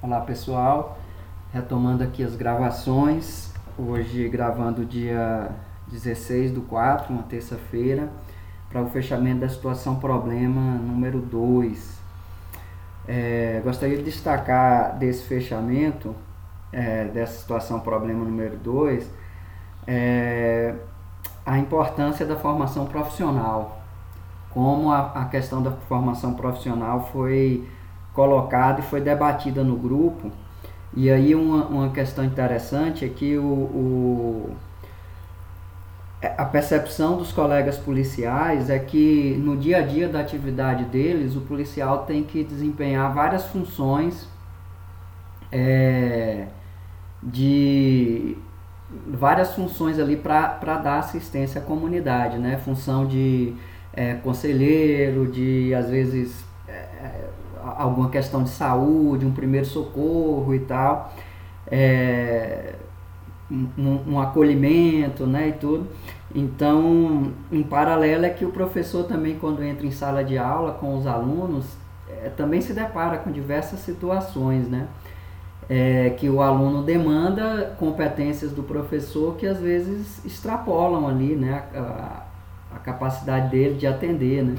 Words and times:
Olá 0.00 0.20
pessoal, 0.20 0.96
retomando 1.52 2.04
aqui 2.04 2.22
as 2.22 2.36
gravações, 2.36 3.52
hoje 3.76 4.28
gravando 4.28 4.84
dia 4.84 5.50
16 5.88 6.52
do 6.52 6.60
4, 6.60 7.12
uma 7.12 7.24
terça-feira, 7.24 8.08
para 8.70 8.80
o 8.80 8.88
fechamento 8.90 9.40
da 9.40 9.48
situação 9.48 9.96
problema 9.96 10.60
número 10.60 11.18
2. 11.18 11.98
É, 13.08 13.60
gostaria 13.64 13.96
de 13.96 14.04
destacar 14.04 14.96
desse 14.96 15.24
fechamento, 15.24 16.14
é, 16.72 17.06
dessa 17.06 17.40
situação 17.40 17.80
problema 17.80 18.24
número 18.24 18.56
2, 18.56 19.10
é, 19.84 20.76
a 21.44 21.58
importância 21.58 22.24
da 22.24 22.36
formação 22.36 22.86
profissional, 22.86 23.82
como 24.50 24.92
a, 24.92 25.22
a 25.22 25.24
questão 25.24 25.60
da 25.60 25.72
formação 25.72 26.34
profissional 26.34 27.08
foi 27.10 27.68
colocada 28.18 28.80
e 28.80 28.82
foi 28.82 29.00
debatida 29.00 29.62
no 29.62 29.76
grupo. 29.76 30.32
E 30.92 31.08
aí 31.08 31.36
uma, 31.36 31.66
uma 31.66 31.90
questão 31.90 32.24
interessante 32.24 33.04
é 33.04 33.08
que 33.08 33.38
o, 33.38 33.44
o, 33.44 34.56
a 36.36 36.44
percepção 36.44 37.16
dos 37.16 37.30
colegas 37.30 37.78
policiais 37.78 38.70
é 38.70 38.78
que 38.80 39.36
no 39.38 39.56
dia 39.56 39.78
a 39.78 39.82
dia 39.82 40.08
da 40.08 40.18
atividade 40.18 40.84
deles, 40.86 41.36
o 41.36 41.42
policial 41.42 41.98
tem 42.06 42.24
que 42.24 42.42
desempenhar 42.42 43.14
várias 43.14 43.44
funções 43.46 44.28
é, 45.52 46.48
de 47.22 48.36
várias 49.06 49.54
funções 49.54 49.96
ali 50.00 50.16
para 50.16 50.78
dar 50.82 50.98
assistência 50.98 51.60
à 51.60 51.64
comunidade, 51.64 52.36
né? 52.36 52.56
Função 52.64 53.06
de 53.06 53.54
é, 53.92 54.14
conselheiro, 54.14 55.30
de 55.30 55.72
às 55.72 55.88
vezes 55.88 56.44
é, 56.66 57.28
alguma 57.76 58.08
questão 58.08 58.42
de 58.42 58.50
saúde, 58.50 59.26
um 59.26 59.32
primeiro 59.32 59.66
socorro 59.66 60.54
e 60.54 60.60
tal, 60.60 61.12
é, 61.70 62.74
um, 63.50 64.00
um, 64.12 64.20
acolhimento, 64.20 65.26
né, 65.26 65.48
e 65.48 65.52
tudo. 65.52 65.86
Então, 66.34 67.32
em 67.50 67.62
paralelo 67.62 68.24
é 68.24 68.30
que 68.30 68.44
o 68.44 68.50
professor 68.50 69.04
também, 69.04 69.36
quando 69.38 69.62
entra 69.62 69.86
em 69.86 69.90
sala 69.90 70.22
de 70.22 70.36
aula 70.36 70.72
com 70.72 70.96
os 70.96 71.06
alunos, 71.06 71.64
é, 72.08 72.28
também 72.30 72.60
se 72.60 72.72
depara 72.72 73.18
com 73.18 73.30
diversas 73.30 73.80
situações, 73.80 74.68
né, 74.68 74.86
é, 75.68 76.10
que 76.10 76.28
o 76.28 76.40
aluno 76.40 76.82
demanda 76.82 77.76
competências 77.78 78.52
do 78.52 78.62
professor 78.62 79.36
que 79.36 79.46
às 79.46 79.58
vezes 79.58 80.24
extrapolam 80.24 81.06
ali, 81.06 81.34
né, 81.34 81.64
a, 81.74 82.22
a 82.76 82.78
capacidade 82.78 83.50
dele 83.50 83.74
de 83.74 83.86
atender, 83.86 84.42
né. 84.42 84.54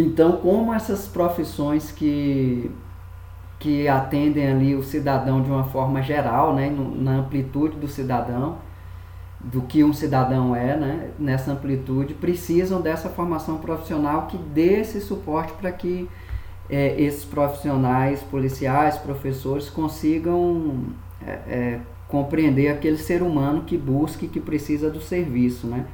Então, 0.00 0.36
como 0.36 0.72
essas 0.72 1.08
profissões 1.08 1.90
que, 1.90 2.70
que 3.58 3.88
atendem 3.88 4.48
ali 4.48 4.76
o 4.76 4.82
cidadão 4.82 5.42
de 5.42 5.50
uma 5.50 5.64
forma 5.64 6.00
geral, 6.00 6.54
né, 6.54 6.72
na 6.94 7.16
amplitude 7.16 7.76
do 7.76 7.88
cidadão, 7.88 8.58
do 9.40 9.62
que 9.62 9.82
um 9.82 9.92
cidadão 9.92 10.54
é, 10.54 10.76
né, 10.76 11.10
nessa 11.18 11.50
amplitude, 11.50 12.14
precisam 12.14 12.80
dessa 12.80 13.08
formação 13.08 13.58
profissional 13.58 14.28
que 14.28 14.38
dê 14.38 14.80
esse 14.80 15.00
suporte 15.00 15.52
para 15.54 15.72
que 15.72 16.08
é, 16.70 17.00
esses 17.00 17.24
profissionais, 17.24 18.22
policiais, 18.22 18.98
professores 18.98 19.68
consigam 19.68 20.84
é, 21.26 21.30
é, 21.30 21.80
compreender 22.06 22.68
aquele 22.68 22.98
ser 22.98 23.20
humano 23.20 23.62
que 23.62 23.76
busca 23.76 24.24
e 24.24 24.28
que 24.28 24.38
precisa 24.38 24.90
do 24.90 25.00
serviço, 25.00 25.66
né. 25.66 25.86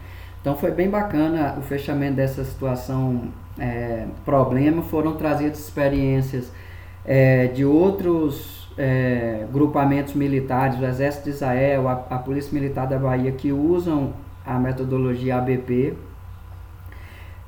Então 0.43 0.55
foi 0.55 0.71
bem 0.73 0.91
bacana 0.91 1.55
o 1.59 1.63
fechamento 1.63 2.17
dessa 2.17 2.45
situação 2.45 3.33
é, 3.59 4.07
problema, 4.25 4.83
foram 4.83 5.15
trazidas 5.15 5.59
experiências 5.59 6.51
é, 7.05 7.49
de 7.49 7.65
outros 7.65 8.69
é, 8.77 9.47
grupamentos 9.53 10.15
militares, 10.15 10.79
o 10.79 10.85
Exército 10.85 11.25
de 11.25 11.31
Israel, 11.31 11.89
a, 11.89 11.93
a, 11.93 12.19
Polícia 12.19 12.53
Militar 12.53 12.87
da 12.87 12.99
Bahia, 12.99 13.31
que 13.33 13.53
usam 13.53 14.13
a 14.45 14.59
metodologia 14.59 15.37
ABP. 15.37 15.95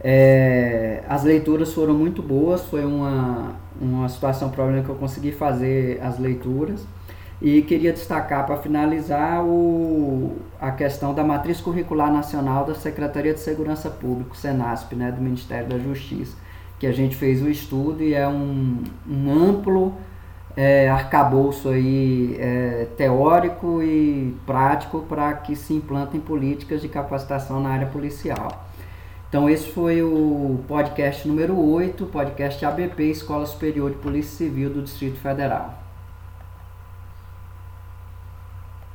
É, 0.00 1.02
as 1.08 1.24
leituras 1.24 1.72
foram 1.72 1.94
muito 1.94 2.22
boas, 2.22 2.64
foi 2.66 2.84
uma, 2.84 3.56
uma 3.80 4.08
situação 4.08 4.50
problema 4.50 4.82
que 4.82 4.88
eu 4.88 4.94
consegui 4.94 5.32
fazer 5.32 6.00
as 6.02 6.18
leituras. 6.18 6.86
E 7.40 7.60
queria 7.62 7.92
destacar, 7.92 8.46
para 8.46 8.56
finalizar, 8.56 9.44
o, 9.44 10.36
a 10.58 10.70
questão 10.70 11.12
da 11.12 11.22
Matriz 11.22 11.60
Curricular 11.60 12.10
Nacional 12.10 12.64
da 12.64 12.74
Secretaria 12.74 13.34
de 13.34 13.40
Segurança 13.40 13.90
Pública, 13.90 14.34
SENASP, 14.34 14.94
né, 14.96 15.12
do 15.12 15.20
Ministério 15.20 15.68
da 15.68 15.78
Justiça, 15.78 16.34
que 16.78 16.86
a 16.86 16.92
gente 16.92 17.14
fez 17.14 17.42
o 17.42 17.48
estudo 17.48 18.02
e 18.02 18.14
é 18.14 18.26
um, 18.26 18.82
um 19.06 19.30
amplo 19.30 19.94
é, 20.56 20.88
arcabouço 20.88 21.68
aí, 21.68 22.36
é, 22.38 22.86
teórico 22.96 23.82
e 23.82 24.34
prático 24.46 25.00
para 25.02 25.34
que 25.34 25.54
se 25.54 25.74
implantem 25.74 26.18
políticas 26.18 26.80
de 26.80 26.88
capacitação 26.88 27.60
na 27.60 27.68
área 27.68 27.86
policial. 27.86 28.66
Então 29.28 29.50
esse 29.50 29.70
foi 29.72 30.02
o 30.02 30.60
podcast 30.66 31.28
número 31.28 31.58
8, 31.58 32.06
podcast 32.06 32.64
ABP, 32.64 33.10
Escola 33.10 33.44
Superior 33.44 33.90
de 33.90 33.98
Polícia 33.98 34.46
Civil 34.46 34.70
do 34.70 34.82
Distrito 34.82 35.18
Federal. 35.18 35.85